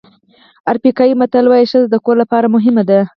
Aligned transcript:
افریقایي 0.73 1.13
متل 1.21 1.45
وایي 1.47 1.69
ښځه 1.71 1.87
د 1.89 1.95
کور 2.05 2.15
لپاره 2.23 2.53
مهمه 2.55 2.83
ده. 2.89 2.99